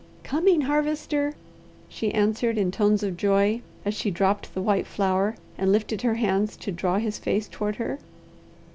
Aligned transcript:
"Coming, 0.23 0.61
Harvester!" 0.61 1.35
she 1.87 2.11
answered 2.11 2.57
in 2.57 2.71
tones 2.71 3.03
of 3.03 3.15
joy, 3.15 3.61
as 3.85 3.93
she 3.93 4.09
dropped 4.09 4.51
the 4.55 4.61
white 4.63 4.87
flower 4.87 5.35
and 5.59 5.71
lifted 5.71 6.01
her 6.01 6.15
hands 6.15 6.57
to 6.57 6.71
draw 6.71 6.97
his 6.97 7.19
face 7.19 7.47
toward 7.47 7.75
her. 7.75 7.99